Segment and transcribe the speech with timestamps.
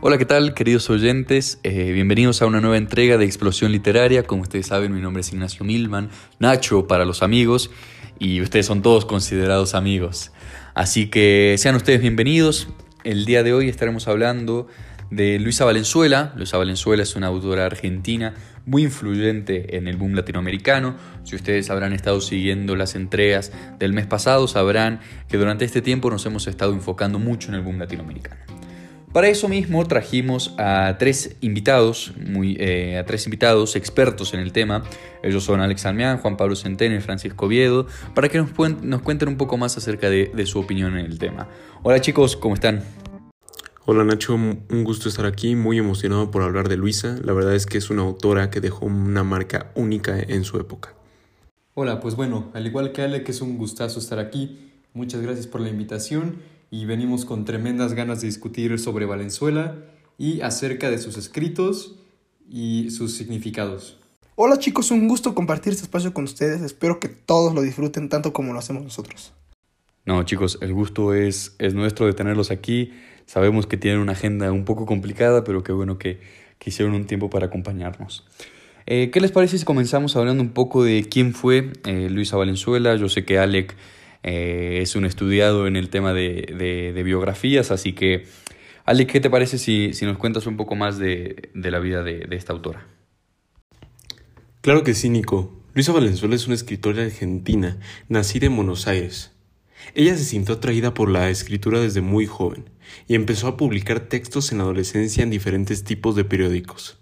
[0.00, 1.58] Hola, ¿qué tal, queridos oyentes?
[1.64, 4.22] Eh, bienvenidos a una nueva entrega de Explosión Literaria.
[4.22, 6.08] Como ustedes saben, mi nombre es Ignacio Milman,
[6.38, 7.72] Nacho para los amigos,
[8.16, 10.30] y ustedes son todos considerados amigos.
[10.72, 12.68] Así que sean ustedes bienvenidos.
[13.02, 14.68] El día de hoy estaremos hablando
[15.10, 16.32] de Luisa Valenzuela.
[16.36, 18.34] Luisa Valenzuela es una autora argentina
[18.66, 20.94] muy influyente en el boom latinoamericano.
[21.24, 26.08] Si ustedes habrán estado siguiendo las entregas del mes pasado, sabrán que durante este tiempo
[26.08, 28.67] nos hemos estado enfocando mucho en el boom latinoamericano.
[29.18, 34.52] Para eso mismo trajimos a tres invitados, muy, eh, a tres invitados expertos en el
[34.52, 34.84] tema.
[35.24, 38.50] Ellos son Alex Almeán, Juan Pablo Centeno y Francisco Viedo, para que nos,
[38.80, 41.48] nos cuenten un poco más acerca de, de su opinión en el tema.
[41.82, 42.84] Hola chicos, ¿cómo están?
[43.86, 47.18] Hola Nacho, un gusto estar aquí, muy emocionado por hablar de Luisa.
[47.24, 50.94] La verdad es que es una autora que dejó una marca única en su época.
[51.74, 54.70] Hola, pues bueno, al igual que Alex, es un gustazo estar aquí.
[54.94, 56.36] Muchas gracias por la invitación
[56.70, 59.76] y venimos con tremendas ganas de discutir sobre Valenzuela
[60.18, 61.96] y acerca de sus escritos
[62.48, 63.98] y sus significados.
[64.34, 66.62] Hola chicos, un gusto compartir este espacio con ustedes.
[66.62, 69.32] Espero que todos lo disfruten tanto como lo hacemos nosotros.
[70.04, 72.92] No, chicos, el gusto es, es nuestro de tenerlos aquí.
[73.26, 76.20] Sabemos que tienen una agenda un poco complicada, pero qué bueno que,
[76.58, 78.24] que hicieron un tiempo para acompañarnos.
[78.86, 82.96] Eh, ¿Qué les parece si comenzamos hablando un poco de quién fue eh, Luisa Valenzuela?
[82.96, 83.76] Yo sé que Alec
[84.22, 88.26] eh, es un estudiado en el tema de, de, biografías, así que,
[88.84, 92.02] Alec, ¿qué te parece si, si nos cuentas un poco más de, de la vida
[92.02, 92.86] de, de esta autora?
[94.60, 95.54] Claro que sí, Nico.
[95.74, 99.32] Luisa Valenzuela es una escritora argentina, nacida en Buenos Aires.
[99.94, 102.70] Ella se sintió atraída por la escritura desde muy joven
[103.06, 106.98] y empezó a publicar textos en la adolescencia en diferentes tipos de periódicos,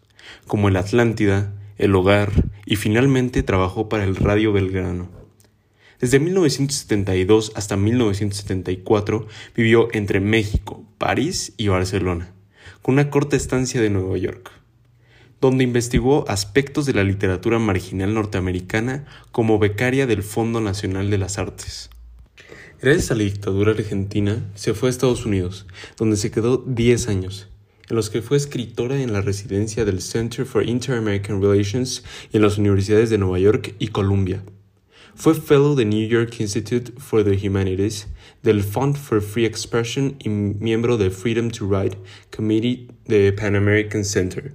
[0.46, 2.30] como El Atlántida, El Hogar
[2.66, 5.10] y finalmente trabajó para el Radio Belgrano.
[6.00, 12.32] Desde 1972 hasta 1974 vivió entre México, París y Barcelona,
[12.82, 14.50] con una corta estancia de Nueva York,
[15.40, 21.38] donde investigó aspectos de la literatura marginal norteamericana como becaria del Fondo Nacional de las
[21.38, 21.88] Artes.
[22.82, 27.48] Gracias a la dictadura argentina, se fue a Estados Unidos, donde se quedó 10 años,
[27.88, 32.42] en los que fue escritora en la residencia del Center for Inter-American Relations y en
[32.42, 34.42] las universidades de Nueva York y Columbia.
[35.16, 38.06] Fue fellow del New York Institute for the Humanities,
[38.42, 41.96] del Fund for Free Expression y miembro del Freedom to Write
[42.30, 44.54] Committee de Pan American Center.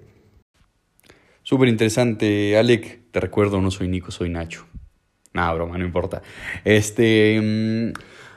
[1.41, 3.01] Súper interesante, Alec.
[3.09, 4.67] Te recuerdo, no soy Nico, soy Nacho.
[5.33, 6.21] Nada, broma, no importa.
[6.63, 7.91] Este.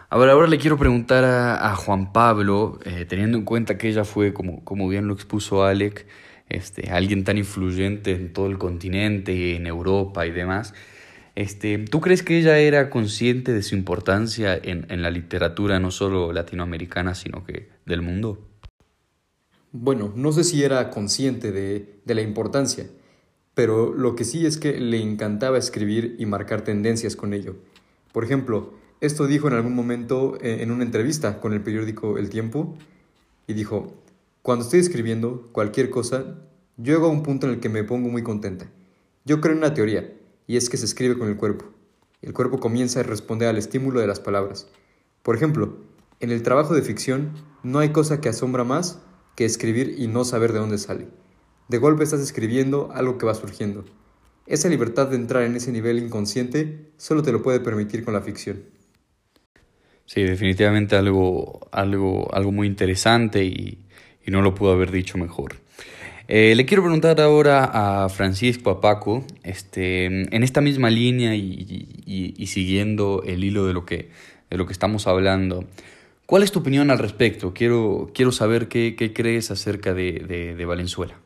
[0.09, 3.89] A ver, ahora le quiero preguntar a, a Juan Pablo, eh, teniendo en cuenta que
[3.89, 6.07] ella fue, como, como bien lo expuso Alec,
[6.49, 10.73] este, alguien tan influyente en todo el continente, en Europa y demás.
[11.35, 15.91] Este, ¿Tú crees que ella era consciente de su importancia en, en la literatura, no
[15.91, 18.39] solo latinoamericana, sino que del mundo?
[19.73, 22.87] Bueno, no sé si era consciente de, de la importancia,
[23.55, 27.57] pero lo que sí es que le encantaba escribir y marcar tendencias con ello.
[28.13, 32.31] Por ejemplo, esto dijo en algún momento eh, en una entrevista con el periódico El
[32.31, 32.77] Tiempo
[33.49, 33.93] y dijo,
[34.43, 36.39] cuando estoy escribiendo cualquier cosa,
[36.77, 38.71] llego a un punto en el que me pongo muy contenta.
[39.25, 40.09] Yo creo en una teoría,
[40.47, 41.67] y es que se escribe con el cuerpo.
[42.23, 44.69] El cuerpo comienza a responder al estímulo de las palabras.
[45.23, 45.79] Por ejemplo,
[46.21, 47.33] en el trabajo de ficción
[47.63, 49.01] no hay cosa que asombra más
[49.37, 51.09] que escribir y no saber de dónde sale.
[51.69, 53.85] De golpe estás escribiendo algo que va surgiendo.
[54.47, 58.21] Esa libertad de entrar en ese nivel inconsciente solo te lo puede permitir con la
[58.21, 58.63] ficción.
[60.07, 63.79] Sí, definitivamente algo, algo, algo muy interesante y,
[64.27, 65.57] y no lo pudo haber dicho mejor.
[66.27, 72.47] Eh, le quiero preguntar ahora a Francisco, a Paco, este, en esta misma línea y,
[72.47, 74.11] siguiendo el hilo de lo, que,
[74.49, 75.65] de lo que estamos hablando,
[76.25, 77.53] ¿cuál es tu opinión al respecto?
[77.53, 81.21] Quiero, quiero saber qué, qué crees acerca de, de, de Valenzuela.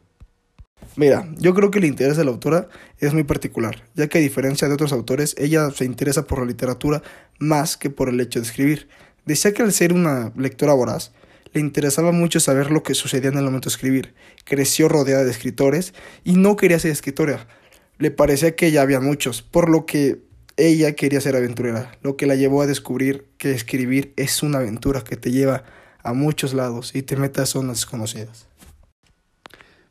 [0.96, 4.20] Mira, yo creo que el interés de la autora es muy particular, ya que a
[4.20, 7.02] diferencia de otros autores, ella se interesa por la literatura
[7.38, 8.88] más que por el hecho de escribir.
[9.24, 11.12] Decía que al ser una lectora voraz,
[11.52, 14.14] le interesaba mucho saber lo que sucedía en el momento de escribir.
[14.44, 17.46] Creció rodeada de escritores y no quería ser escritora.
[17.98, 20.20] Le parecía que ya había muchos, por lo que
[20.56, 25.02] ella quería ser aventurera, lo que la llevó a descubrir que escribir es una aventura
[25.02, 25.64] que te lleva
[26.02, 28.48] a muchos lados y te mete a zonas desconocidas.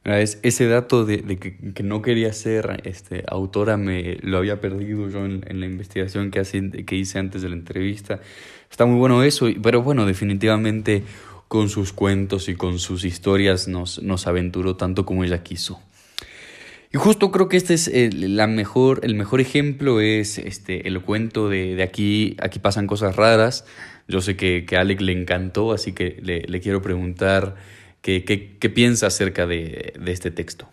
[0.03, 4.61] Es, ese dato de, de que, que, no quería ser este, autora me lo había
[4.61, 8.21] perdido yo en, en la investigación que, hace, que hice antes de la entrevista.
[8.71, 11.03] Está muy bueno eso, pero bueno, definitivamente
[11.47, 15.79] con sus cuentos y con sus historias nos, nos aventuró tanto como ella quiso.
[16.93, 21.01] Y justo creo que este es el, la mejor, el mejor ejemplo es este, el
[21.01, 23.65] cuento de, de aquí, aquí pasan cosas raras.
[24.07, 27.55] Yo sé que, que a Alec le encantó, así que le, le quiero preguntar
[28.07, 30.69] ¿Qué, piensa acerca de, de este texto?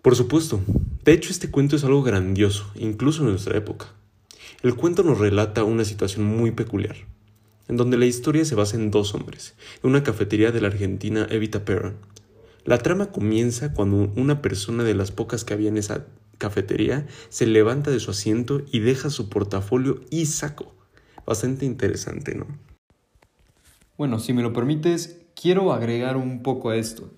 [0.00, 0.62] Por supuesto.
[1.04, 3.92] De hecho, este cuento es algo grandioso, incluso en nuestra época.
[4.62, 6.96] El cuento nos relata una situación muy peculiar,
[7.68, 11.26] en donde la historia se basa en dos hombres, en una cafetería de la argentina
[11.30, 11.96] Evita Perron.
[12.64, 16.06] La trama comienza cuando una persona de las pocas que había en esa
[16.38, 20.72] cafetería se levanta de su asiento y deja su portafolio y saco.
[21.26, 22.46] Bastante interesante, ¿no?
[23.96, 27.10] Bueno, si me lo permites, quiero agregar un poco a esto.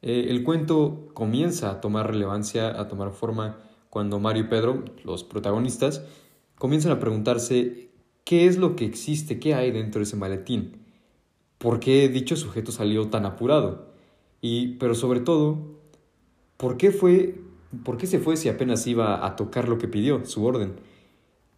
[0.00, 3.58] Eh, el cuento comienza a tomar relevancia, a tomar forma,
[3.90, 6.02] cuando Mario y Pedro, los protagonistas,
[6.56, 7.90] comienzan a preguntarse
[8.28, 10.82] qué es lo que existe, qué hay dentro de ese maletín,
[11.56, 13.86] por qué dicho sujeto salió tan apurado,
[14.42, 15.56] y, pero sobre todo,
[16.58, 17.40] por qué, fue,
[17.84, 20.74] por qué se fue si apenas iba a tocar lo que pidió, su orden.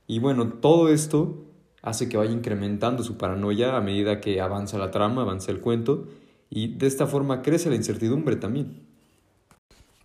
[0.06, 1.42] Y bueno, todo esto
[1.82, 6.06] hace que vaya incrementando su paranoia a medida que avanza la trama, avanza el cuento,
[6.50, 8.86] y de esta forma crece la incertidumbre también.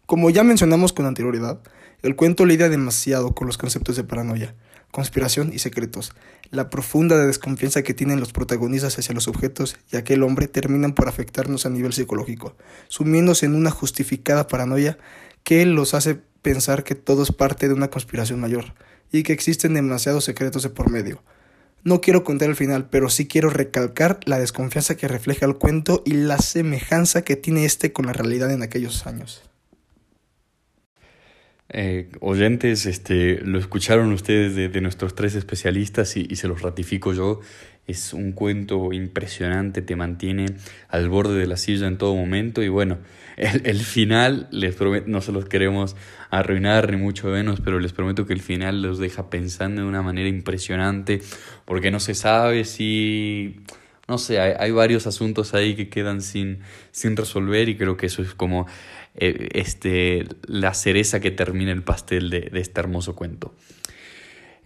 [0.08, 1.62] Como ya mencionamos con anterioridad,
[2.02, 4.56] el cuento lidia demasiado con los conceptos de paranoia,
[4.96, 6.14] conspiración y secretos.
[6.52, 11.10] La profunda desconfianza que tienen los protagonistas hacia los objetos y aquel hombre terminan por
[11.10, 12.56] afectarnos a nivel psicológico,
[12.88, 14.98] sumiéndose en una justificada paranoia
[15.44, 18.74] que los hace pensar que todo es parte de una conspiración mayor
[19.12, 21.22] y que existen demasiados secretos de por medio.
[21.84, 26.04] No quiero contar el final, pero sí quiero recalcar la desconfianza que refleja el cuento
[26.06, 29.44] y la semejanza que tiene este con la realidad en aquellos años.
[31.70, 37.40] Eh, oyentes, este, lo escucharon ustedes de, nuestros tres especialistas y, se los ratifico yo.
[37.88, 40.48] Es un cuento impresionante, te mantiene
[40.90, 42.98] al borde de la silla en todo momento y bueno,
[43.38, 45.96] el, final, les prometo, no se los queremos
[46.32, 50.02] arruinar ni mucho menos, pero les prometo que el final los deja pensando de una
[50.02, 51.22] manera impresionante
[51.66, 53.62] porque no se sabe si
[54.08, 56.60] no sé, hay, varios asuntos ahí que quedan sin,
[56.92, 58.68] sin resolver y creo que eso es como
[59.18, 63.56] eh, este, la cereza que termina el pastel de, este hermoso cuento.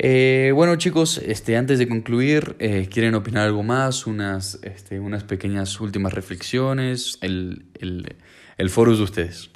[0.01, 4.07] Eh, bueno chicos, este, antes de concluir, eh, ¿quieren opinar algo más?
[4.07, 7.17] Unas, este, unas pequeñas últimas reflexiones.
[7.21, 8.15] El, el,
[8.57, 9.49] el foro es de ustedes.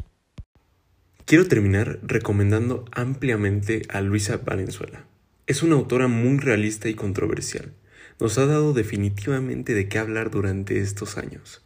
[1.25, 5.05] Quiero terminar recomendando ampliamente a Luisa Valenzuela.
[5.47, 7.73] Es una autora muy realista y controversial.
[8.19, 11.61] Nos ha dado definitivamente de qué hablar durante estos años.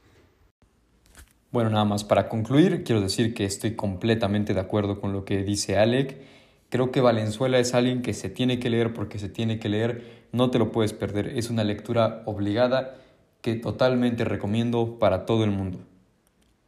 [1.52, 5.44] Bueno, nada más para concluir, quiero decir que estoy completamente de acuerdo con lo que
[5.44, 6.18] dice Alec
[6.70, 10.28] Creo que Valenzuela es alguien que se tiene que leer porque se tiene que leer,
[10.34, 12.96] no te lo puedes perder, es una lectura obligada
[13.42, 15.80] que totalmente recomiendo para todo el mundo.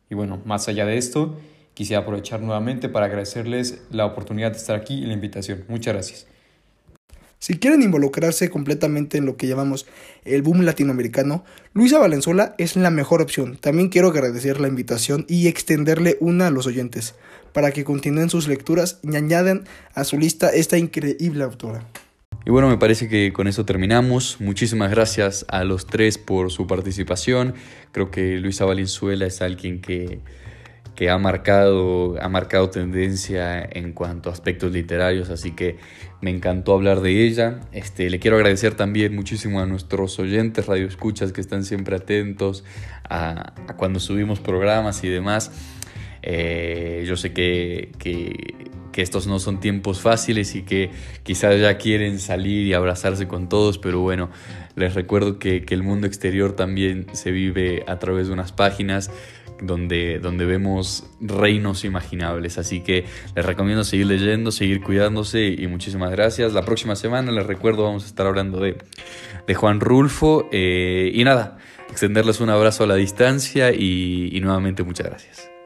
[0.09, 1.37] Y bueno, más allá de esto,
[1.73, 5.65] quisiera aprovechar nuevamente para agradecerles la oportunidad de estar aquí y la invitación.
[5.67, 6.38] Muchas gracias.
[7.39, 9.87] Si quieren involucrarse completamente en lo que llamamos
[10.25, 13.55] el boom latinoamericano, Luisa Valenzuela es la mejor opción.
[13.55, 17.15] También quiero agradecer la invitación y extenderle una a los oyentes,
[17.53, 19.63] para que continúen sus lecturas y añadan
[19.93, 21.87] a su lista esta increíble autora.
[22.45, 24.35] Y bueno, me parece que con eso terminamos.
[24.41, 27.53] Muchísimas gracias a los tres por su participación.
[27.93, 30.19] Creo que Luisa Valenzuela es alguien que
[30.99, 35.77] que ha marcado, ha marcado tendencia en cuanto a aspectos literarios, así que
[36.19, 37.61] me encantó hablar de ella.
[37.71, 42.65] Este, le quiero agradecer también muchísimo a nuestros oyentes, radioescuchas, que están siempre atentos
[43.09, 45.53] a, cuando subimos programas y demás.
[46.21, 48.67] Eh, yo sé que, que,
[48.99, 50.91] estos no son tiempos fáciles y que
[51.23, 54.29] quizás ya quieren salir y abrazarse con todos, pero bueno,
[54.75, 59.09] les recuerdo que, que el mundo exterior también se vive a través de unas páginas
[59.61, 62.57] donde, donde vemos reinos imaginables.
[62.57, 66.53] Así que les recomiendo seguir leyendo, seguir cuidándose y muchísimas gracias.
[66.53, 68.77] La próxima semana, les recuerdo, vamos a estar hablando de,
[69.47, 70.47] de Juan Rulfo.
[70.51, 71.57] Eh, y nada,
[71.89, 75.58] extenderles un abrazo a la distancia y nuevamente muchas gracias.